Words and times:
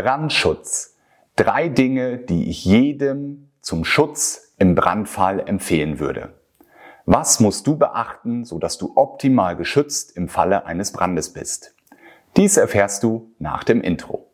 Brandschutz. 0.00 0.96
Drei 1.36 1.68
Dinge, 1.68 2.16
die 2.16 2.48
ich 2.48 2.64
jedem 2.64 3.50
zum 3.60 3.84
Schutz 3.84 4.54
im 4.58 4.74
Brandfall 4.74 5.40
empfehlen 5.40 5.98
würde. 6.00 6.30
Was 7.04 7.38
musst 7.38 7.66
du 7.66 7.76
beachten, 7.76 8.46
sodass 8.46 8.78
du 8.78 8.92
optimal 8.94 9.56
geschützt 9.56 10.16
im 10.16 10.28
Falle 10.28 10.64
eines 10.64 10.92
Brandes 10.92 11.34
bist? 11.34 11.74
Dies 12.38 12.56
erfährst 12.56 13.02
du 13.02 13.30
nach 13.38 13.62
dem 13.62 13.82
Intro. 13.82 14.26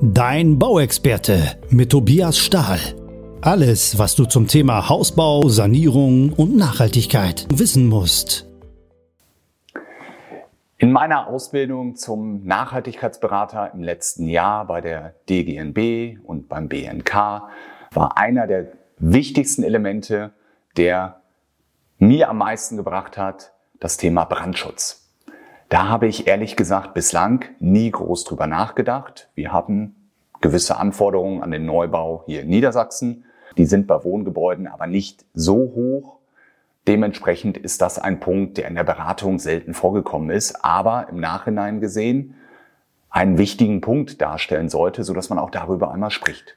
Dein 0.00 0.58
Bauexperte 0.60 1.58
mit 1.70 1.90
Tobias 1.90 2.38
Stahl. 2.38 2.78
Alles, 3.40 3.98
was 3.98 4.14
du 4.14 4.24
zum 4.24 4.46
Thema 4.46 4.88
Hausbau, 4.88 5.48
Sanierung 5.48 6.32
und 6.32 6.56
Nachhaltigkeit 6.56 7.48
wissen 7.52 7.88
musst. 7.88 8.48
In 10.84 10.92
meiner 10.92 11.28
Ausbildung 11.28 11.96
zum 11.96 12.44
Nachhaltigkeitsberater 12.44 13.72
im 13.72 13.82
letzten 13.82 14.28
Jahr 14.28 14.66
bei 14.66 14.82
der 14.82 15.14
DGNB 15.30 16.18
und 16.22 16.50
beim 16.50 16.68
BNK 16.68 17.44
war 17.94 18.18
einer 18.18 18.46
der 18.46 18.66
wichtigsten 18.98 19.62
Elemente, 19.62 20.34
der 20.76 21.22
mir 21.96 22.28
am 22.28 22.36
meisten 22.36 22.76
gebracht 22.76 23.16
hat, 23.16 23.54
das 23.80 23.96
Thema 23.96 24.26
Brandschutz. 24.26 25.08
Da 25.70 25.88
habe 25.88 26.06
ich 26.06 26.26
ehrlich 26.26 26.54
gesagt 26.54 26.92
bislang 26.92 27.46
nie 27.60 27.90
groß 27.90 28.24
drüber 28.24 28.46
nachgedacht. 28.46 29.30
Wir 29.34 29.54
haben 29.54 30.10
gewisse 30.42 30.76
Anforderungen 30.76 31.42
an 31.42 31.50
den 31.50 31.64
Neubau 31.64 32.24
hier 32.26 32.42
in 32.42 32.50
Niedersachsen. 32.50 33.24
Die 33.56 33.64
sind 33.64 33.86
bei 33.86 34.04
Wohngebäuden 34.04 34.66
aber 34.66 34.86
nicht 34.86 35.24
so 35.32 35.54
hoch, 35.54 36.18
Dementsprechend 36.86 37.56
ist 37.56 37.80
das 37.80 37.98
ein 37.98 38.20
Punkt, 38.20 38.58
der 38.58 38.68
in 38.68 38.74
der 38.74 38.84
Beratung 38.84 39.38
selten 39.38 39.72
vorgekommen 39.72 40.30
ist, 40.30 40.64
aber 40.64 41.08
im 41.08 41.18
Nachhinein 41.18 41.80
gesehen 41.80 42.34
einen 43.08 43.38
wichtigen 43.38 43.80
Punkt 43.80 44.20
darstellen 44.20 44.68
sollte, 44.68 45.04
so 45.04 45.14
dass 45.14 45.30
man 45.30 45.38
auch 45.38 45.50
darüber 45.50 45.92
einmal 45.92 46.10
spricht. 46.10 46.56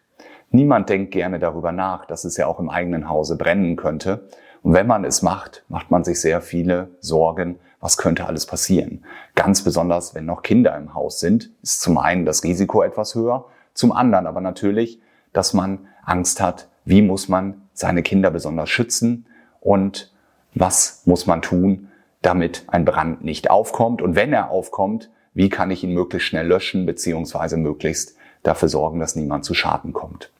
Niemand 0.50 0.90
denkt 0.90 1.12
gerne 1.12 1.40
darüber 1.40 1.72
nach, 1.72 2.06
dass 2.06 2.26
es 2.26 2.36
ja 2.36 2.48
auch 2.48 2.60
im 2.60 2.70
eigenen 2.70 3.10
Hause 3.10 3.38
brennen 3.38 3.76
könnte. 3.76 4.28
Und 4.64 4.74
wenn 4.74 4.88
man 4.88 5.06
es 5.06 5.22
macht, 5.22 5.64
macht 5.70 5.92
man 5.92 6.04
sich 6.04 6.20
sehr 6.20 6.42
viele 6.42 6.90
Sorgen, 7.00 7.60
was 7.80 7.98
könnte 7.98 8.26
alles 8.26 8.46
passieren. 8.46 9.06
Ganz 9.36 9.62
besonders, 9.62 10.16
wenn 10.16 10.26
noch 10.26 10.42
Kinder 10.42 10.76
im 10.76 10.94
Haus 10.94 11.20
sind, 11.20 11.52
ist 11.62 11.82
zum 11.82 11.98
einen 11.98 12.26
das 12.26 12.44
Risiko 12.44 12.82
etwas 12.82 13.14
höher, 13.14 13.46
zum 13.74 13.92
anderen 13.92 14.26
aber 14.26 14.42
natürlich, 14.42 15.00
dass 15.32 15.54
man 15.54 15.88
Angst 16.04 16.42
hat, 16.42 16.68
wie 16.86 17.02
muss 17.02 17.30
man 17.30 17.62
seine 17.74 18.02
Kinder 18.02 18.32
besonders 18.32 18.70
schützen 18.70 19.28
und 19.62 20.12
was 20.54 21.04
muss 21.06 21.28
man 21.28 21.42
tun, 21.42 21.90
damit 22.22 22.64
ein 22.68 22.86
Brand 22.86 23.24
nicht 23.24 23.50
aufkommt 23.50 24.02
und 24.02 24.16
wenn 24.16 24.34
er 24.34 24.50
aufkommt, 24.50 25.10
wie 25.34 25.50
kann 25.50 25.70
ich 25.72 25.84
ihn 25.84 25.94
möglichst 25.94 26.28
schnell 26.28 26.48
löschen 26.48 26.86
beziehungsweise 26.86 27.58
möglichst 27.58 28.16
dafür 28.44 28.70
sorgen, 28.70 29.00
dass 29.00 29.16
niemand 29.16 29.46
zu 29.46 29.54
Schaden 29.54 29.94
kommt. 29.94 30.32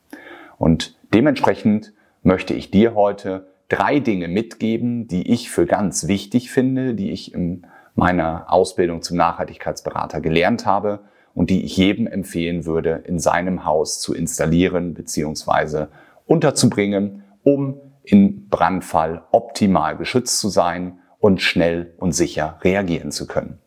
Und 0.58 0.96
dementsprechend 1.14 1.92
möchte 2.22 2.52
ich 2.54 2.70
dir 2.70 2.94
heute 2.94 3.46
drei 3.68 4.00
Dinge 4.00 4.28
mitgeben, 4.28 5.06
die 5.06 5.30
ich 5.30 5.50
für 5.50 5.66
ganz 5.66 6.08
wichtig 6.08 6.50
finde, 6.50 6.94
die 6.94 7.10
ich 7.10 7.32
in 7.32 7.66
meiner 7.94 8.52
Ausbildung 8.52 9.02
zum 9.02 9.16
Nachhaltigkeitsberater 9.16 10.20
gelernt 10.20 10.66
habe 10.66 11.00
und 11.34 11.50
die 11.50 11.64
ich 11.64 11.76
jedem 11.76 12.06
empfehlen 12.06 12.64
würde, 12.64 13.02
in 13.06 13.18
seinem 13.18 13.64
Haus 13.64 14.00
zu 14.00 14.14
installieren 14.14 14.94
beziehungsweise 14.94 15.88
unterzubringen, 16.26 17.22
um 17.42 17.80
im 18.10 18.48
Brandfall 18.48 19.22
optimal 19.32 19.96
geschützt 19.96 20.38
zu 20.38 20.48
sein 20.48 20.98
und 21.20 21.42
schnell 21.42 21.94
und 21.98 22.12
sicher 22.12 22.58
reagieren 22.62 23.12
zu 23.12 23.26
können. 23.26 23.58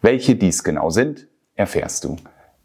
Welche 0.00 0.36
dies 0.36 0.62
genau 0.64 0.90
sind, 0.90 1.26
erfährst 1.56 2.04
du 2.04 2.16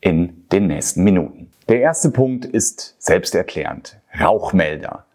in 0.01 0.47
den 0.51 0.67
nächsten 0.67 1.03
Minuten. 1.03 1.51
Der 1.67 1.81
erste 1.81 2.11
Punkt 2.11 2.45
ist 2.45 2.95
selbsterklärend. 2.99 3.99
Rauchmelder. 4.19 5.05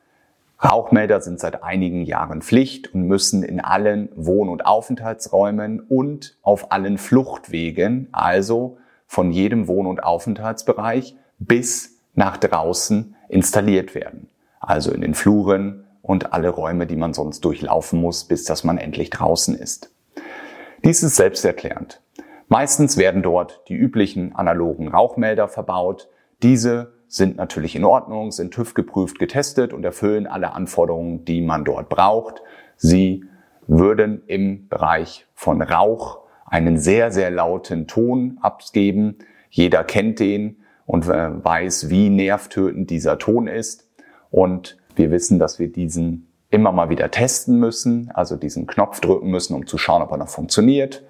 Rauchmelder 0.62 1.20
sind 1.20 1.40
seit 1.40 1.62
einigen 1.62 2.02
Jahren 2.02 2.42
Pflicht 2.42 2.94
und 2.94 3.06
müssen 3.06 3.42
in 3.42 3.60
allen 3.60 4.08
Wohn- 4.16 4.48
und 4.48 4.64
Aufenthaltsräumen 4.64 5.80
und 5.80 6.36
auf 6.42 6.72
allen 6.72 6.96
Fluchtwegen, 6.96 8.08
also 8.12 8.78
von 9.06 9.30
jedem 9.30 9.68
Wohn- 9.68 9.86
und 9.86 10.02
Aufenthaltsbereich 10.02 11.16
bis 11.38 11.98
nach 12.14 12.36
draußen 12.36 13.14
installiert 13.28 13.94
werden. 13.94 14.28
Also 14.60 14.92
in 14.92 15.02
den 15.02 15.14
Fluren, 15.14 15.83
und 16.04 16.34
alle 16.34 16.50
Räume, 16.50 16.86
die 16.86 16.96
man 16.96 17.14
sonst 17.14 17.40
durchlaufen 17.46 17.98
muss, 17.98 18.24
bis 18.24 18.44
dass 18.44 18.62
man 18.62 18.76
endlich 18.76 19.08
draußen 19.08 19.56
ist. 19.56 19.90
Dies 20.84 21.02
ist 21.02 21.16
selbsterklärend. 21.16 22.02
Meistens 22.48 22.98
werden 22.98 23.22
dort 23.22 23.62
die 23.68 23.74
üblichen 23.74 24.34
analogen 24.36 24.88
Rauchmelder 24.88 25.48
verbaut. 25.48 26.10
Diese 26.42 26.92
sind 27.08 27.38
natürlich 27.38 27.74
in 27.74 27.84
Ordnung, 27.84 28.32
sind 28.32 28.52
TÜV 28.52 28.74
geprüft, 28.74 29.18
getestet 29.18 29.72
und 29.72 29.82
erfüllen 29.82 30.26
alle 30.26 30.52
Anforderungen, 30.52 31.24
die 31.24 31.40
man 31.40 31.64
dort 31.64 31.88
braucht. 31.88 32.42
Sie 32.76 33.24
würden 33.66 34.22
im 34.26 34.68
Bereich 34.68 35.26
von 35.32 35.62
Rauch 35.62 36.18
einen 36.44 36.76
sehr, 36.76 37.12
sehr 37.12 37.30
lauten 37.30 37.86
Ton 37.86 38.36
abgeben. 38.42 39.16
Jeder 39.48 39.84
kennt 39.84 40.20
den 40.20 40.58
und 40.84 41.08
äh, 41.08 41.42
weiß, 41.42 41.88
wie 41.88 42.10
nervtötend 42.10 42.90
dieser 42.90 43.18
Ton 43.18 43.46
ist. 43.46 43.88
Und 44.30 44.76
wir 44.96 45.10
wissen, 45.10 45.38
dass 45.38 45.58
wir 45.58 45.70
diesen 45.70 46.28
immer 46.50 46.72
mal 46.72 46.88
wieder 46.88 47.10
testen 47.10 47.58
müssen, 47.58 48.10
also 48.14 48.36
diesen 48.36 48.66
Knopf 48.66 49.00
drücken 49.00 49.28
müssen, 49.28 49.54
um 49.54 49.66
zu 49.66 49.76
schauen, 49.76 50.02
ob 50.02 50.12
er 50.12 50.18
noch 50.18 50.28
funktioniert 50.28 51.02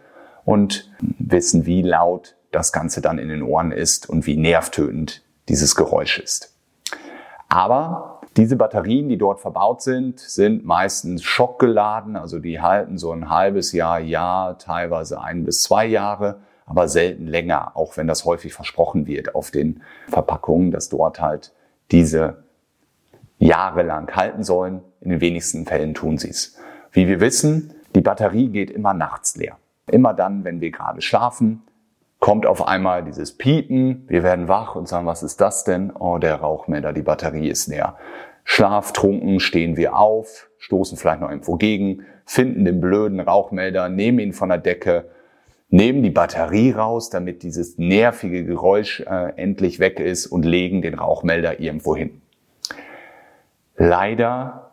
und 0.45 0.91
wissen, 1.19 1.67
wie 1.67 1.83
laut 1.83 2.37
das 2.51 2.73
Ganze 2.73 3.01
dann 3.01 3.19
in 3.19 3.29
den 3.29 3.43
Ohren 3.43 3.73
ist 3.73 4.09
und 4.09 4.27
wie 4.27 4.37
nervtötend 4.37 5.23
dieses 5.49 5.75
Geräusch 5.75 6.19
ist. 6.19 6.55
Aber 7.49 8.21
diese 8.37 8.57
Batterien, 8.57 9.09
die 9.09 9.19
dort 9.19 9.41
verbaut 9.41 9.83
sind, 9.83 10.19
sind 10.19 10.65
meistens 10.65 11.23
schockgeladen, 11.23 12.17
also 12.17 12.39
die 12.39 12.61
halten 12.61 12.99
so 12.99 13.13
ein 13.13 13.31
halbes 13.31 13.73
Jahr, 13.73 14.01
Jahr, 14.01 14.59
teilweise 14.59 15.21
ein 15.21 15.45
bis 15.45 15.63
zwei 15.63 15.87
Jahre, 15.87 16.41
aber 16.67 16.89
selten 16.89 17.27
länger, 17.27 17.77
auch 17.77 17.97
wenn 17.97 18.07
das 18.07 18.25
häufig 18.25 18.55
versprochen 18.55 19.07
wird 19.07 19.35
auf 19.35 19.51
den 19.51 19.83
Verpackungen, 20.09 20.71
dass 20.71 20.89
dort 20.89 21.21
halt 21.21 21.53
diese 21.91 22.44
jahrelang 23.45 24.11
halten 24.15 24.43
sollen. 24.43 24.81
In 25.01 25.11
den 25.11 25.21
wenigsten 25.21 25.67
Fällen 25.67 25.95
tun 25.95 26.19
sie 26.19 26.31
es. 26.31 26.57
Wie 26.93 27.07
wir 27.07 27.21
wissen, 27.21 27.75
die 27.95 28.01
Batterie 28.01 28.49
geht 28.49 28.71
immer 28.71 28.95
nachts 28.95 29.37
leer. 29.37 29.59
Immer 29.91 30.15
dann, 30.15 30.45
wenn 30.45 30.61
wir 30.61 30.71
gerade 30.71 31.03
schlafen, 31.03 31.63
kommt 32.21 32.47
auf 32.47 32.67
einmal 32.67 33.05
dieses 33.05 33.37
Piepen. 33.37 34.05
Wir 34.09 34.23
werden 34.23 34.49
wach 34.49 34.77
und 34.77 34.89
sagen, 34.89 35.07
was 35.07 35.23
ist 35.23 35.43
das 35.43 35.65
denn? 35.65 35.93
Oh, 35.95 36.17
der 36.17 36.37
Rauchmelder, 36.37 36.95
die 36.95 37.03
Batterie 37.03 37.49
ist 37.49 37.67
leer. 37.67 37.97
Schlaftrunken 38.45 39.41
stehen 39.41 39.77
wir 39.77 39.97
auf, 39.97 40.49
stoßen 40.59 40.97
vielleicht 40.97 41.21
noch 41.21 41.31
irgendwo 41.31 41.57
gegen, 41.57 42.05
finden 42.25 42.65
den 42.65 42.81
blöden 42.81 43.21
Rauchmelder, 43.21 43.91
nehmen 43.91 44.21
ihn 44.21 44.33
von 44.33 44.49
der 44.49 44.59
Decke, 44.59 45.11
nehmen 45.69 46.03
die 46.03 46.11
Batterie 46.11 46.73
raus, 46.73 47.11
damit 47.11 47.43
dieses 47.43 47.77
nervige 47.77 48.45
Geräusch 48.45 49.01
äh, 49.01 49.33
endlich 49.37 49.79
weg 49.81 50.01
ist 50.01 50.27
und 50.27 50.45
legen 50.45 50.81
den 50.81 50.95
Rauchmelder 50.95 51.61
irgendwo 51.61 51.95
hin. 51.95 52.23
Leider 53.77 54.73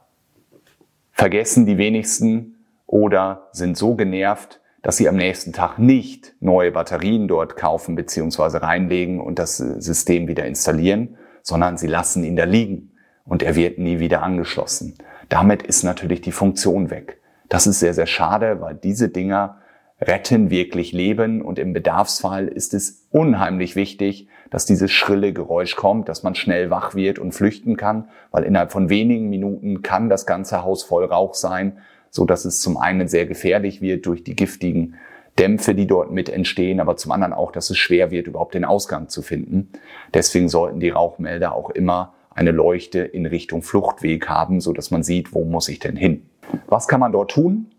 vergessen 1.11 1.65
die 1.65 1.77
wenigsten 1.77 2.65
oder 2.87 3.49
sind 3.51 3.77
so 3.77 3.95
genervt, 3.95 4.59
dass 4.81 4.97
sie 4.97 5.07
am 5.07 5.15
nächsten 5.15 5.53
Tag 5.53 5.77
nicht 5.77 6.33
neue 6.39 6.71
Batterien 6.71 7.27
dort 7.27 7.55
kaufen 7.55 7.95
bzw. 7.95 8.57
reinlegen 8.57 9.19
und 9.21 9.37
das 9.37 9.57
System 9.57 10.27
wieder 10.27 10.45
installieren, 10.45 11.17
sondern 11.43 11.77
sie 11.77 11.87
lassen 11.87 12.23
ihn 12.23 12.35
da 12.35 12.45
liegen 12.45 12.91
und 13.25 13.43
er 13.43 13.55
wird 13.55 13.77
nie 13.77 13.99
wieder 13.99 14.23
angeschlossen. 14.23 14.95
Damit 15.29 15.63
ist 15.63 15.83
natürlich 15.83 16.21
die 16.21 16.31
Funktion 16.31 16.89
weg. 16.89 17.21
Das 17.49 17.67
ist 17.67 17.79
sehr, 17.79 17.93
sehr 17.93 18.07
schade, 18.07 18.61
weil 18.61 18.75
diese 18.75 19.09
Dinger 19.09 19.57
retten 20.01 20.49
wirklich 20.49 20.93
Leben 20.93 21.41
und 21.41 21.59
im 21.59 21.73
Bedarfsfall 21.73 22.47
ist 22.47 22.73
es 22.73 23.07
unheimlich 23.11 23.75
wichtig, 23.75 24.27
dass 24.51 24.65
dieses 24.65 24.91
schrille 24.91 25.33
Geräusch 25.33 25.75
kommt, 25.75 26.07
dass 26.07 26.21
man 26.21 26.35
schnell 26.35 26.69
wach 26.69 26.93
wird 26.93 27.17
und 27.17 27.31
flüchten 27.31 27.77
kann, 27.77 28.09
weil 28.29 28.43
innerhalb 28.43 28.71
von 28.71 28.89
wenigen 28.89 29.29
Minuten 29.29 29.81
kann 29.81 30.09
das 30.09 30.27
ganze 30.27 30.63
Haus 30.63 30.83
voll 30.83 31.05
Rauch 31.05 31.33
sein, 31.33 31.79
so 32.11 32.25
dass 32.25 32.45
es 32.45 32.61
zum 32.61 32.77
einen 32.77 33.07
sehr 33.07 33.25
gefährlich 33.25 33.81
wird 33.81 34.05
durch 34.05 34.23
die 34.23 34.35
giftigen 34.35 34.95
Dämpfe, 35.39 35.73
die 35.73 35.87
dort 35.87 36.11
mit 36.11 36.29
entstehen, 36.29 36.81
aber 36.81 36.97
zum 36.97 37.13
anderen 37.13 37.33
auch, 37.33 37.53
dass 37.53 37.69
es 37.69 37.77
schwer 37.77 38.11
wird, 38.11 38.27
überhaupt 38.27 38.53
den 38.53 38.65
Ausgang 38.65 39.07
zu 39.07 39.21
finden. 39.21 39.69
Deswegen 40.13 40.49
sollten 40.49 40.81
die 40.81 40.89
Rauchmelder 40.89 41.55
auch 41.55 41.69
immer 41.69 42.13
eine 42.35 42.51
Leuchte 42.51 42.99
in 42.99 43.25
Richtung 43.25 43.61
Fluchtweg 43.61 44.27
haben, 44.27 44.59
so 44.59 44.73
dass 44.73 44.91
man 44.91 45.03
sieht, 45.03 45.33
wo 45.33 45.45
muss 45.45 45.69
ich 45.69 45.79
denn 45.79 45.95
hin. 45.95 46.25
Was 46.67 46.89
kann 46.89 46.99
man 46.99 47.13
dort 47.13 47.31
tun? 47.31 47.71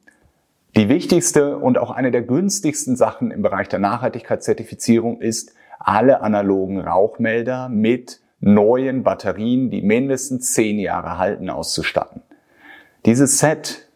Die 0.75 0.89
wichtigste 0.89 1.59
und 1.59 1.77
auch 1.77 1.91
eine 1.91 2.11
der 2.11 2.23
günstigsten 2.23 2.97
Sachen 2.97 3.31
im 3.31 3.43
Bereich 3.43 3.69
der 3.69 3.79
Nachhaltigkeitszertifizierung 3.79 5.21
ist, 5.21 5.55
alle 5.85 6.21
analogen 6.21 6.81
Rauchmelder 6.81 7.69
mit 7.69 8.21
neuen 8.41 9.03
Batterien, 9.03 9.71
die 9.71 9.83
mindestens 9.83 10.53
zehn 10.53 10.79
Jahre 10.79 11.19
halten, 11.19 11.49
auszustatten. 11.49 12.23
Dieses 13.07 13.39
Set 13.39 13.89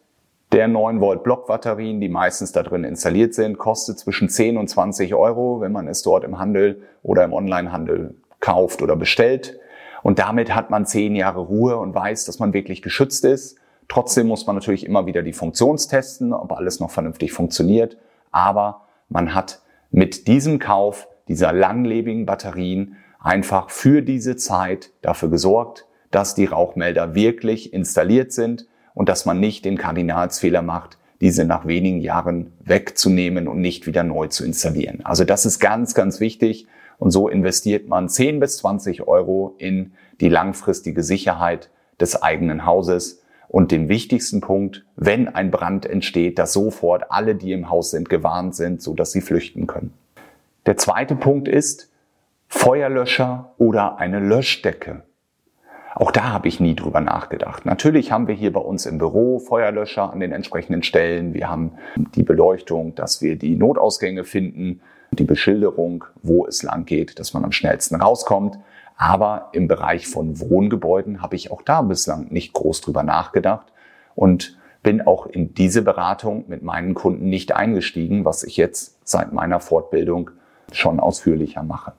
der 0.53 0.67
9 0.67 1.01
Volt 1.01 1.23
Blockbatterien, 1.23 1.99
die 1.99 2.09
meistens 2.09 2.53
da 2.53 2.63
drin 2.63 2.85
installiert 2.85 3.33
sind, 3.33 3.57
kostet 3.57 3.99
zwischen 3.99 4.29
10 4.29 4.57
und 4.57 4.69
20 4.69 5.13
Euro, 5.13 5.59
wenn 5.59 5.73
man 5.73 5.87
es 5.87 6.01
dort 6.01 6.23
im 6.23 6.39
Handel 6.39 6.81
oder 7.03 7.25
im 7.25 7.33
Onlinehandel 7.33 8.15
kauft 8.39 8.81
oder 8.81 8.95
bestellt. 8.95 9.59
Und 10.03 10.19
damit 10.19 10.55
hat 10.55 10.69
man 10.69 10.85
10 10.85 11.15
Jahre 11.15 11.41
Ruhe 11.41 11.77
und 11.77 11.93
weiß, 11.93 12.25
dass 12.25 12.39
man 12.39 12.53
wirklich 12.53 12.81
geschützt 12.81 13.25
ist. 13.25 13.57
Trotzdem 13.89 14.27
muss 14.27 14.47
man 14.47 14.55
natürlich 14.55 14.85
immer 14.85 15.05
wieder 15.05 15.21
die 15.21 15.33
Funktionstesten, 15.33 16.33
ob 16.33 16.53
alles 16.53 16.79
noch 16.79 16.91
vernünftig 16.91 17.33
funktioniert. 17.33 17.97
Aber 18.31 18.81
man 19.09 19.33
hat 19.33 19.61
mit 19.91 20.27
diesem 20.27 20.59
Kauf 20.59 21.07
dieser 21.27 21.53
langlebigen 21.53 22.25
Batterien 22.25 22.95
einfach 23.19 23.69
für 23.69 24.01
diese 24.01 24.35
Zeit 24.35 24.91
dafür 25.01 25.29
gesorgt, 25.29 25.85
dass 26.11 26.35
die 26.35 26.45
Rauchmelder 26.45 27.15
wirklich 27.15 27.73
installiert 27.73 28.31
sind 28.31 28.67
und 28.93 29.09
dass 29.09 29.25
man 29.25 29.39
nicht 29.39 29.65
den 29.65 29.77
Kardinalsfehler 29.77 30.61
macht, 30.61 30.97
diese 31.21 31.45
nach 31.45 31.65
wenigen 31.65 31.99
Jahren 31.99 32.53
wegzunehmen 32.63 33.47
und 33.47 33.59
nicht 33.59 33.87
wieder 33.87 34.03
neu 34.03 34.27
zu 34.27 34.45
installieren. 34.45 35.01
Also 35.03 35.23
das 35.23 35.45
ist 35.45 35.59
ganz, 35.59 35.93
ganz 35.93 36.19
wichtig. 36.19 36.67
Und 36.99 37.11
so 37.11 37.27
investiert 37.27 37.87
man 37.87 38.09
10 38.09 38.39
bis 38.39 38.57
20 38.57 39.07
Euro 39.07 39.55
in 39.57 39.93
die 40.19 40.29
langfristige 40.29 41.03
Sicherheit 41.03 41.69
des 41.99 42.21
eigenen 42.21 42.65
Hauses. 42.65 43.21
Und 43.47 43.71
den 43.71 43.87
wichtigsten 43.87 44.41
Punkt, 44.41 44.85
wenn 44.95 45.27
ein 45.27 45.51
Brand 45.51 45.85
entsteht, 45.85 46.37
dass 46.37 46.53
sofort 46.53 47.11
alle, 47.11 47.35
die 47.35 47.51
im 47.51 47.69
Haus 47.69 47.91
sind, 47.91 48.09
gewarnt 48.09 48.55
sind, 48.55 48.81
so 48.81 48.93
dass 48.93 49.11
sie 49.11 49.21
flüchten 49.21 49.67
können. 49.67 49.93
Der 50.67 50.75
zweite 50.75 51.15
Punkt 51.15 51.47
ist 51.47 51.89
Feuerlöscher 52.49 53.53
oder 53.57 53.99
eine 53.99 54.19
Löschdecke. 54.19 55.03
Auch 55.95 56.11
da 56.11 56.33
habe 56.33 56.49
ich 56.49 56.59
nie 56.59 56.75
drüber 56.75 56.99
nachgedacht. 56.99 57.65
Natürlich 57.65 58.11
haben 58.11 58.27
wir 58.27 58.35
hier 58.35 58.51
bei 58.51 58.59
uns 58.59 58.85
im 58.85 58.97
Büro 58.97 59.39
Feuerlöscher 59.39 60.11
an 60.11 60.19
den 60.19 60.33
entsprechenden 60.33 60.83
Stellen. 60.83 61.33
Wir 61.33 61.49
haben 61.49 61.77
die 62.15 62.23
Beleuchtung, 62.23 62.95
dass 62.95 63.21
wir 63.21 63.37
die 63.37 63.55
Notausgänge 63.55 64.25
finden, 64.25 64.81
die 65.13 65.23
Beschilderung, 65.23 66.03
wo 66.21 66.45
es 66.45 66.63
lang 66.63 66.83
geht, 66.83 67.17
dass 67.17 67.33
man 67.33 67.45
am 67.45 67.53
schnellsten 67.53 67.95
rauskommt. 67.95 68.59
Aber 68.97 69.47
im 69.53 69.69
Bereich 69.69 70.05
von 70.05 70.37
Wohngebäuden 70.37 71.21
habe 71.21 71.37
ich 71.37 71.49
auch 71.49 71.61
da 71.61 71.81
bislang 71.81 72.27
nicht 72.29 72.51
groß 72.51 72.81
drüber 72.81 73.03
nachgedacht 73.03 73.71
und 74.15 74.57
bin 74.83 74.99
auch 74.99 75.27
in 75.27 75.53
diese 75.53 75.81
Beratung 75.81 76.43
mit 76.49 76.61
meinen 76.61 76.93
Kunden 76.93 77.29
nicht 77.29 77.53
eingestiegen, 77.53 78.25
was 78.25 78.43
ich 78.43 78.57
jetzt 78.57 78.97
seit 79.07 79.31
meiner 79.31 79.61
Fortbildung 79.61 80.31
schon 80.71 80.99
ausführlicher 80.99 81.63
mache. 81.63 81.93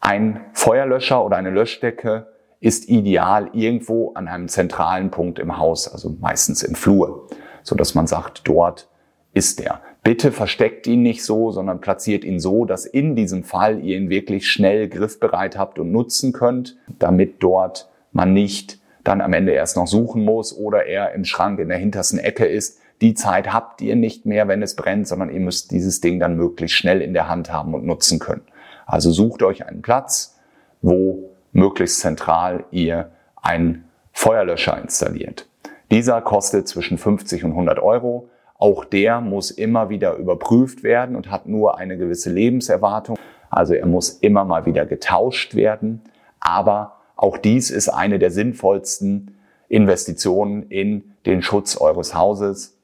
Ein 0.00 0.40
Feuerlöscher 0.52 1.24
oder 1.24 1.36
eine 1.36 1.50
Löschdecke 1.50 2.28
ist 2.60 2.88
ideal 2.88 3.50
irgendwo 3.52 4.12
an 4.14 4.28
einem 4.28 4.48
zentralen 4.48 5.10
Punkt 5.10 5.38
im 5.38 5.58
Haus, 5.58 5.92
also 5.92 6.16
meistens 6.20 6.62
im 6.62 6.74
Flur, 6.74 7.28
so 7.62 7.74
dass 7.74 7.94
man 7.94 8.06
sagt, 8.06 8.42
dort 8.48 8.88
ist 9.32 9.60
er. 9.60 9.80
Bitte 10.02 10.32
versteckt 10.32 10.86
ihn 10.86 11.02
nicht 11.02 11.24
so, 11.24 11.50
sondern 11.50 11.80
platziert 11.80 12.24
ihn 12.24 12.40
so, 12.40 12.64
dass 12.64 12.86
in 12.86 13.14
diesem 13.14 13.44
Fall 13.44 13.84
ihr 13.84 13.96
ihn 13.96 14.08
wirklich 14.08 14.50
schnell 14.50 14.88
griffbereit 14.88 15.58
habt 15.58 15.78
und 15.78 15.92
nutzen 15.92 16.32
könnt, 16.32 16.76
damit 16.98 17.42
dort 17.42 17.88
man 18.12 18.32
nicht 18.32 18.80
dann 19.04 19.20
am 19.20 19.32
Ende 19.32 19.52
erst 19.52 19.76
noch 19.76 19.86
suchen 19.86 20.24
muss 20.24 20.56
oder 20.56 20.86
er 20.86 21.12
im 21.12 21.24
Schrank 21.24 21.58
in 21.60 21.68
der 21.68 21.78
hintersten 21.78 22.18
Ecke 22.18 22.46
ist. 22.46 22.80
Die 23.00 23.14
Zeit 23.14 23.52
habt 23.52 23.80
ihr 23.80 23.94
nicht 23.94 24.26
mehr, 24.26 24.48
wenn 24.48 24.62
es 24.62 24.74
brennt, 24.74 25.06
sondern 25.06 25.30
ihr 25.30 25.40
müsst 25.40 25.70
dieses 25.70 26.00
Ding 26.00 26.18
dann 26.18 26.36
möglichst 26.36 26.76
schnell 26.76 27.00
in 27.00 27.14
der 27.14 27.28
Hand 27.28 27.52
haben 27.52 27.74
und 27.74 27.84
nutzen 27.84 28.18
können. 28.18 28.42
Also 28.86 29.12
sucht 29.12 29.42
euch 29.42 29.66
einen 29.66 29.82
Platz, 29.82 30.36
wo 30.82 31.30
möglichst 31.52 32.00
zentral 32.00 32.64
ihr 32.70 33.10
einen 33.36 33.84
Feuerlöscher 34.12 34.80
installiert. 34.80 35.46
Dieser 35.90 36.20
kostet 36.20 36.66
zwischen 36.68 36.98
50 36.98 37.44
und 37.44 37.52
100 37.52 37.78
Euro. 37.78 38.28
Auch 38.58 38.84
der 38.84 39.20
muss 39.20 39.50
immer 39.50 39.88
wieder 39.88 40.16
überprüft 40.16 40.82
werden 40.82 41.14
und 41.14 41.30
hat 41.30 41.46
nur 41.46 41.78
eine 41.78 41.96
gewisse 41.96 42.30
Lebenserwartung. 42.30 43.16
Also 43.48 43.74
er 43.74 43.86
muss 43.86 44.10
immer 44.10 44.44
mal 44.44 44.66
wieder 44.66 44.84
getauscht 44.84 45.54
werden. 45.54 46.02
Aber 46.40 46.96
auch 47.16 47.38
dies 47.38 47.70
ist 47.70 47.88
eine 47.88 48.18
der 48.18 48.30
sinnvollsten 48.30 49.36
Investitionen 49.68 50.64
in 50.64 51.14
den 51.26 51.42
Schutz 51.42 51.76
eures 51.76 52.14
Hauses, 52.14 52.77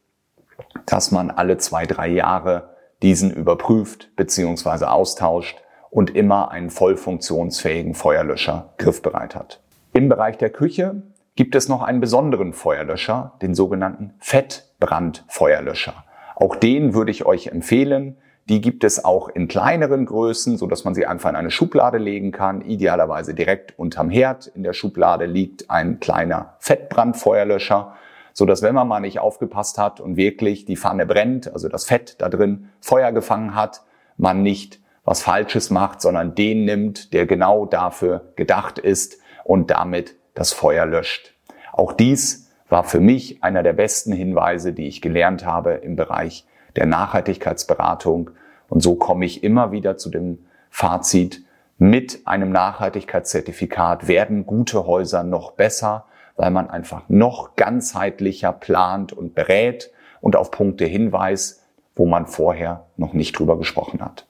dass 0.87 1.11
man 1.11 1.31
alle 1.31 1.59
zwei, 1.59 1.87
drei 1.87 2.09
Jahre 2.09 2.71
diesen 3.03 3.31
überprüft 3.31 4.15
bzw. 4.17 4.87
austauscht 4.87 5.59
und 5.91 6.15
immer 6.15 6.51
einen 6.51 6.71
voll 6.71 6.97
funktionsfähigen 6.97 7.95
Feuerlöscher 7.95 8.75
griffbereit 8.79 9.35
hat. 9.35 9.61
Im 9.93 10.09
Bereich 10.09 10.39
der 10.39 10.51
Küche 10.51 11.03
gibt 11.37 11.55
es 11.55 11.69
noch 11.69 11.83
einen 11.83 12.01
besonderen 12.01 12.53
Feuerlöscher, 12.53 13.33
den 13.43 13.55
sogenannten 13.55 14.15
Fettbrandfeuerlöscher. 14.19 16.05
Auch 16.37 16.57
den 16.57 16.95
würde 16.95 17.11
ich 17.11 17.27
euch 17.27 17.49
empfehlen. 17.49 18.17
Die 18.49 18.61
gibt 18.61 18.85
es 18.85 19.05
auch 19.05 19.29
in 19.29 19.49
kleineren 19.49 20.05
Größen, 20.05 20.59
so 20.59 20.67
dass 20.67 20.85
man 20.85 20.95
sie 20.95 21.07
einfach 21.07 21.31
in 21.31 21.37
eine 21.37 21.51
Schublade 21.51 21.99
legen 21.99 22.33
kann. 22.33 22.61
Idealerweise 22.61 23.35
direkt 23.35 23.79
unterm 23.79 24.11
Herd. 24.11 24.49
In 24.49 24.63
der 24.63 24.73
Schublade 24.73 25.27
liegt 25.27 25.71
ein 25.71 26.01
kleiner 26.01 26.57
Fettbrandfeuerlöscher, 26.59 27.95
so 28.35 28.45
dass 28.45 28.61
wenn 28.61 28.75
man 28.75 28.89
mal 28.89 29.01
nicht 29.01 29.21
aufgepasst 29.21 29.79
hat 29.79 30.01
und 30.01 30.17
wirklich 30.17 30.67
die 30.67 30.77
Pfanne 30.77 31.07
brennt, 31.07 31.51
also 31.51 31.69
das 31.69 31.87
Fett 31.87 32.17
da 32.21 32.29
drin 32.29 32.69
Feuer 32.81 33.13
gefangen 33.13 33.55
hat, 33.55 33.83
man 34.19 34.43
nicht 34.43 34.81
was 35.05 35.23
Falsches 35.23 35.71
macht, 35.71 36.03
sondern 36.03 36.35
den 36.35 36.65
nimmt, 36.65 37.13
der 37.13 37.27
genau 37.27 37.65
dafür 37.65 38.33
gedacht 38.37 38.79
ist 38.79 39.19
und 39.45 39.71
damit 39.71 40.17
das 40.35 40.53
Feuer 40.53 40.85
löscht. 40.85 41.35
Auch 41.73 41.93
dies 41.93 42.51
war 42.69 42.85
für 42.85 43.01
mich 43.01 43.43
einer 43.43 43.63
der 43.63 43.75
besten 43.75 44.13
Hinweise, 44.13 44.73
die 44.73 44.89
ich 44.89 45.01
gelernt 45.01 45.47
habe 45.47 45.73
im 45.73 45.97
Bereich 45.97 46.47
der 46.77 46.87
Nachhaltigkeitsberatung. 46.87 48.31
Und 48.69 48.83
so 48.83 48.97
komme 48.97 49.27
ich 49.27 49.45
immer 49.45 49.71
wieder 49.71 49.97
zu 49.97 50.11
dem 50.11 50.39
Fazit, 50.71 51.43
mit 51.77 52.23
einem 52.25 52.51
Nachhaltigkeitszertifikat 52.51 54.09
werden 54.09 54.47
gute 54.47 54.87
Häuser 54.87 55.23
noch 55.25 55.53
besser, 55.53 56.07
weil 56.37 56.51
man 56.51 56.69
einfach 56.69 57.09
noch 57.09 57.57
ganzheitlicher 57.57 58.53
plant 58.53 59.13
und 59.13 59.35
berät 59.35 59.91
und 60.21 60.37
auf 60.37 60.51
Punkte 60.51 60.85
hinweist, 60.85 61.63
wo 61.95 62.07
man 62.07 62.27
vorher 62.27 62.87
noch 62.97 63.13
nicht 63.13 63.39
drüber 63.39 63.57
gesprochen 63.59 64.01
hat. 64.01 64.27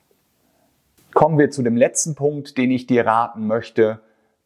Kommen 1.14 1.38
wir 1.38 1.50
zu 1.50 1.62
dem 1.62 1.76
letzten 1.76 2.14
Punkt, 2.14 2.58
den 2.58 2.70
ich 2.70 2.86
dir 2.86 3.06
raten 3.06 3.46
möchte, 3.46 4.00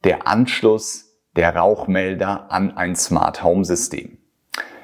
der 0.05 0.28
Anschluss 0.28 1.16
der 1.34 1.56
Rauchmelder 1.56 2.50
an 2.50 2.76
ein 2.76 2.94
Smart 2.94 3.43
Home 3.43 3.64
System. 3.64 4.19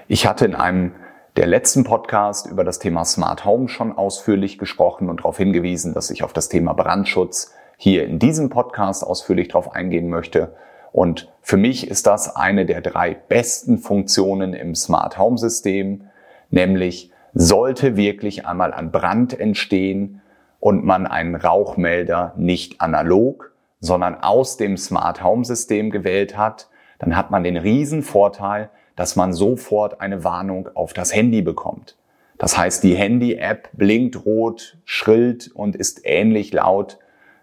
Ich 0.08 0.26
hatte 0.26 0.44
in 0.44 0.54
einem 0.54 0.94
der 1.36 1.46
letzten 1.46 1.84
Podcast 1.84 2.46
über 2.46 2.62
das 2.62 2.78
Thema 2.78 3.04
Smart 3.04 3.44
Home 3.44 3.68
schon 3.68 3.92
ausführlich 3.92 4.58
gesprochen 4.58 5.08
und 5.08 5.18
darauf 5.18 5.36
hingewiesen, 5.36 5.94
dass 5.94 6.10
ich 6.10 6.22
auf 6.22 6.32
das 6.32 6.48
Thema 6.48 6.72
Brandschutz 6.72 7.52
hier 7.76 8.04
in 8.04 8.18
diesem 8.18 8.50
Podcast 8.50 9.04
ausführlich 9.04 9.48
darauf 9.48 9.72
eingehen 9.72 10.08
möchte. 10.08 10.54
Und 10.94 11.28
für 11.42 11.56
mich 11.56 11.88
ist 11.88 12.06
das 12.06 12.36
eine 12.36 12.66
der 12.66 12.80
drei 12.80 13.14
besten 13.14 13.78
Funktionen 13.78 14.54
im 14.54 14.76
Smart 14.76 15.18
Home 15.18 15.38
System, 15.38 16.04
nämlich 16.50 17.10
sollte 17.34 17.96
wirklich 17.96 18.46
einmal 18.46 18.72
ein 18.72 18.92
Brand 18.92 19.38
entstehen, 19.38 20.22
und 20.64 20.82
man 20.82 21.06
einen 21.06 21.34
Rauchmelder 21.34 22.32
nicht 22.38 22.80
analog, 22.80 23.52
sondern 23.80 24.14
aus 24.22 24.56
dem 24.56 24.78
Smart 24.78 25.22
Home 25.22 25.44
System 25.44 25.90
gewählt 25.90 26.38
hat, 26.38 26.70
dann 26.98 27.14
hat 27.18 27.30
man 27.30 27.44
den 27.44 27.58
riesen 27.58 28.02
Vorteil, 28.02 28.70
dass 28.96 29.14
man 29.14 29.34
sofort 29.34 30.00
eine 30.00 30.24
Warnung 30.24 30.70
auf 30.72 30.94
das 30.94 31.14
Handy 31.14 31.42
bekommt. 31.42 31.98
Das 32.38 32.56
heißt, 32.56 32.82
die 32.82 32.94
Handy-App 32.94 33.68
blinkt 33.74 34.24
rot, 34.24 34.78
schrillt 34.86 35.50
und 35.54 35.76
ist 35.76 36.00
ähnlich 36.04 36.50
laut 36.54 36.98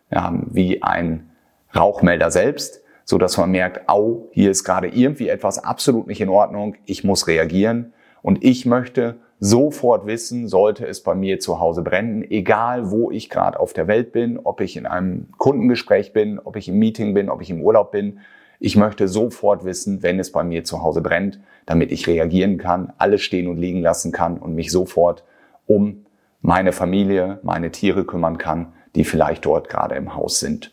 ja, 0.09 0.33
wie 0.47 0.81
ein 0.81 1.29
Rauchmelder 1.75 2.31
selbst, 2.31 2.80
so 3.11 3.17
dass 3.17 3.37
man 3.37 3.51
merkt, 3.51 3.89
au, 3.89 4.29
hier 4.31 4.49
ist 4.49 4.63
gerade 4.63 4.87
irgendwie 4.87 5.27
etwas 5.27 5.61
absolut 5.61 6.07
nicht 6.07 6.21
in 6.21 6.29
Ordnung, 6.29 6.77
ich 6.85 7.03
muss 7.03 7.27
reagieren 7.27 7.91
und 8.21 8.41
ich 8.41 8.65
möchte 8.65 9.17
sofort 9.41 10.05
wissen, 10.05 10.47
sollte 10.47 10.87
es 10.87 11.03
bei 11.03 11.13
mir 11.13 11.41
zu 11.41 11.59
Hause 11.59 11.81
brennen, 11.81 12.23
egal 12.31 12.89
wo 12.89 13.11
ich 13.11 13.29
gerade 13.29 13.59
auf 13.59 13.73
der 13.73 13.89
Welt 13.89 14.13
bin, 14.13 14.39
ob 14.41 14.61
ich 14.61 14.77
in 14.77 14.85
einem 14.85 15.27
Kundengespräch 15.37 16.13
bin, 16.13 16.39
ob 16.39 16.55
ich 16.55 16.69
im 16.69 16.79
Meeting 16.79 17.13
bin, 17.13 17.29
ob 17.29 17.41
ich 17.41 17.49
im 17.49 17.61
Urlaub 17.61 17.91
bin. 17.91 18.19
Ich 18.61 18.77
möchte 18.77 19.09
sofort 19.09 19.65
wissen, 19.65 20.03
wenn 20.03 20.17
es 20.17 20.31
bei 20.31 20.45
mir 20.45 20.63
zu 20.63 20.81
Hause 20.81 21.01
brennt, 21.01 21.41
damit 21.65 21.91
ich 21.91 22.07
reagieren 22.07 22.57
kann, 22.57 22.93
alles 22.97 23.23
stehen 23.23 23.49
und 23.49 23.57
liegen 23.57 23.81
lassen 23.81 24.13
kann 24.13 24.37
und 24.37 24.55
mich 24.55 24.71
sofort 24.71 25.25
um 25.67 26.05
meine 26.39 26.71
Familie, 26.71 27.39
meine 27.43 27.71
Tiere 27.71 28.05
kümmern 28.05 28.37
kann, 28.37 28.71
die 28.95 29.03
vielleicht 29.03 29.45
dort 29.45 29.67
gerade 29.67 29.95
im 29.95 30.15
Haus 30.15 30.39
sind. 30.39 30.71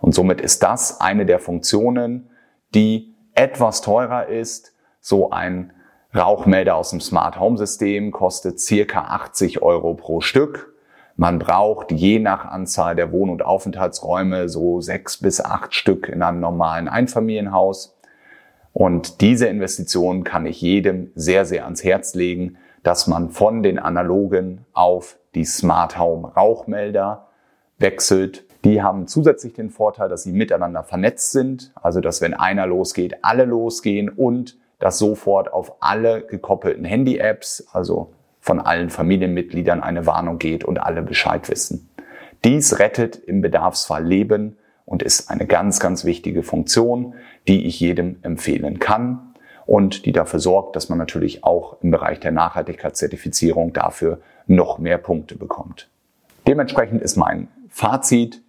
Und 0.00 0.14
somit 0.14 0.40
ist 0.40 0.62
das 0.62 1.00
eine 1.00 1.26
der 1.26 1.38
Funktionen, 1.38 2.30
die 2.74 3.14
etwas 3.34 3.80
teurer 3.80 4.26
ist, 4.26 4.74
so 5.00 5.30
ein 5.30 5.72
Rauchmelder 6.14 6.76
aus 6.76 6.90
dem 6.90 7.00
Smart 7.00 7.40
Home 7.40 7.58
System 7.58 8.12
kostet 8.12 8.60
circa 8.60 9.02
80 9.02 9.62
Euro 9.62 9.94
pro 9.94 10.20
Stück. 10.20 10.72
Man 11.16 11.38
braucht 11.38 11.92
je 11.92 12.18
nach 12.18 12.44
Anzahl 12.44 12.94
der 12.94 13.12
Wohn- 13.12 13.30
und 13.30 13.44
Aufenthaltsräume 13.44 14.48
so 14.48 14.80
sechs 14.80 15.18
bis 15.18 15.40
acht 15.40 15.74
Stück 15.74 16.08
in 16.08 16.22
einem 16.22 16.40
normalen 16.40 16.88
Einfamilienhaus. 16.88 17.96
Und 18.72 19.20
diese 19.20 19.46
Investition 19.46 20.24
kann 20.24 20.46
ich 20.46 20.60
jedem 20.60 21.10
sehr, 21.14 21.44
sehr 21.44 21.64
ans 21.64 21.84
Herz 21.84 22.14
legen, 22.14 22.56
dass 22.82 23.06
man 23.06 23.30
von 23.30 23.62
den 23.62 23.78
analogen 23.78 24.64
auf 24.72 25.16
die 25.34 25.44
Smart 25.44 25.98
Home 25.98 26.28
Rauchmelder 26.28 27.28
wechselt. 27.78 28.44
Die 28.64 28.82
haben 28.82 29.06
zusätzlich 29.06 29.52
den 29.52 29.68
Vorteil, 29.68 30.08
dass 30.08 30.22
sie 30.22 30.32
miteinander 30.32 30.82
vernetzt 30.82 31.32
sind, 31.32 31.72
also 31.74 32.00
dass 32.00 32.22
wenn 32.22 32.32
einer 32.32 32.66
losgeht, 32.66 33.18
alle 33.22 33.44
losgehen 33.44 34.08
und 34.08 34.58
dass 34.78 34.98
sofort 34.98 35.52
auf 35.52 35.76
alle 35.80 36.22
gekoppelten 36.22 36.84
Handy-Apps, 36.84 37.68
also 37.72 38.12
von 38.40 38.60
allen 38.60 38.90
Familienmitgliedern 38.90 39.82
eine 39.82 40.06
Warnung 40.06 40.38
geht 40.38 40.64
und 40.64 40.78
alle 40.78 41.02
Bescheid 41.02 41.48
wissen. 41.50 41.90
Dies 42.44 42.78
rettet 42.78 43.16
im 43.16 43.40
Bedarfsfall 43.40 44.04
Leben 44.04 44.56
und 44.86 45.02
ist 45.02 45.30
eine 45.30 45.46
ganz, 45.46 45.80
ganz 45.80 46.04
wichtige 46.04 46.42
Funktion, 46.42 47.14
die 47.48 47.66
ich 47.66 47.80
jedem 47.80 48.16
empfehlen 48.22 48.78
kann 48.78 49.34
und 49.66 50.04
die 50.04 50.12
dafür 50.12 50.40
sorgt, 50.40 50.76
dass 50.76 50.88
man 50.88 50.98
natürlich 50.98 51.44
auch 51.44 51.76
im 51.82 51.90
Bereich 51.90 52.20
der 52.20 52.32
Nachhaltigkeitszertifizierung 52.32 53.72
dafür 53.72 54.20
noch 54.46 54.78
mehr 54.78 54.98
Punkte 54.98 55.36
bekommt. 55.36 55.88
Dementsprechend 56.46 57.00
ist 57.00 57.16
mein 57.16 57.48
Fazit, 57.70 58.42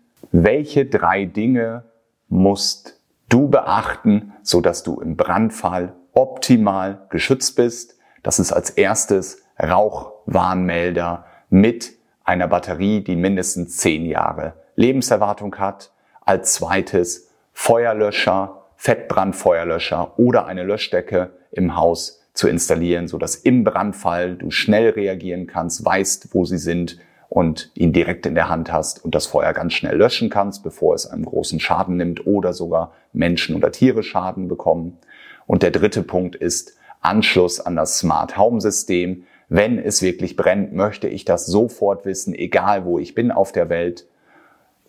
welche 0.44 0.86
drei 0.86 1.24
Dinge 1.24 1.86
musst 2.28 3.00
du 3.30 3.48
beachten, 3.48 4.34
so 4.44 4.60
dass 4.60 4.84
du 4.84 5.00
im 5.00 5.16
Brandfall 5.16 5.94
optimal 6.14 7.06
geschützt 7.10 7.56
bist? 7.56 7.98
Das 8.22 8.40
ist 8.40 8.52
als 8.52 8.72
erstes 8.72 9.44
Rauchwarnmelder 9.62 11.26
mit 11.50 11.94
einer 12.26 12.50
Batterie, 12.50 13.02
die 13.02 13.16
mindestens 13.16 13.78
zehn 13.78 14.06
Jahre 14.06 14.56
Lebenserwartung 14.76 15.56
hat. 15.56 15.94
Als 16.22 16.56
zweites 16.56 17.30
Feuerlöscher, 17.54 18.64
Fettbrandfeuerlöscher 18.76 20.20
oder 20.20 20.48
eine 20.48 20.64
Löschdecke 20.64 21.32
im 21.52 21.78
Haus 21.78 22.28
zu 22.34 22.50
installieren, 22.50 23.08
so 23.08 23.18
dass 23.18 23.36
im 23.36 23.64
Brandfall 23.64 24.36
du 24.36 24.52
schnell 24.52 24.90
reagieren 24.90 25.48
kannst, 25.48 25.86
weißt, 25.86 26.34
wo 26.34 26.44
sie 26.44 26.58
sind 26.58 27.00
und 27.36 27.70
ihn 27.74 27.92
direkt 27.92 28.26
in 28.26 28.34
der 28.34 28.48
Hand 28.48 28.72
hast 28.72 29.04
und 29.04 29.14
das 29.14 29.26
Feuer 29.26 29.52
ganz 29.52 29.74
schnell 29.74 29.98
löschen 29.98 30.30
kannst, 30.30 30.64
bevor 30.64 30.96
es 30.96 31.06
einen 31.06 31.26
großen 31.26 31.60
Schaden 31.60 31.98
nimmt 31.98 32.26
oder 32.26 32.54
sogar 32.54 32.94
Menschen 33.12 33.58
oder 33.58 33.74
Tiere 33.74 34.04
Schaden 34.04 34.48
bekommen. 34.48 34.98
Und 35.46 35.62
der 35.62 35.72
dritte 35.72 36.02
Punkt 36.02 36.38
ist 36.38 36.78
Anschluss 37.02 37.60
an 37.60 37.76
das 37.76 37.98
Smart 37.98 38.38
Home 38.38 38.62
System, 38.62 39.26
wenn 39.50 39.78
es 39.78 40.02
wirklich 40.02 40.38
brennt, 40.38 40.72
möchte 40.72 41.10
ich 41.10 41.26
das 41.26 41.46
sofort 41.46 42.06
wissen, 42.06 42.34
egal 42.34 42.86
wo 42.86 43.00
ich 43.00 43.16
bin 43.16 43.34
auf 43.34 43.52
der 43.52 43.68
Welt, 43.68 44.08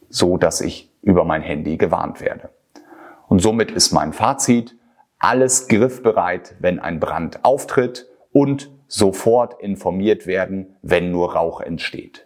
so 0.09 0.37
dass 0.37 0.61
ich 0.61 0.93
über 1.03 1.25
mein 1.25 1.43
Handy 1.43 1.76
gewarnt 1.76 2.21
werde. 2.21 2.50
Und 3.26 3.41
somit 3.41 3.73
ist 3.73 3.91
mein 3.91 4.12
Fazit, 4.12 4.76
alles 5.19 5.67
griffbereit, 5.67 6.55
wenn 6.61 6.79
ein 6.79 7.00
Brand 7.00 7.45
auftritt 7.45 8.07
und 8.31 8.71
sofort 8.87 9.61
informiert 9.61 10.29
werden, 10.29 10.76
wenn 10.83 11.11
nur 11.11 11.35
Rauch 11.35 11.61
entsteht. 11.61 12.25